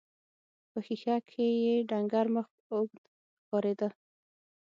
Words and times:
په 0.71 0.77
ښيښه 0.85 1.15
کې 1.29 1.47
يې 1.63 1.75
ډنګر 1.89 2.25
مخ 2.35 2.47
اوږد 2.71 3.01
ښکارېده. 3.39 3.89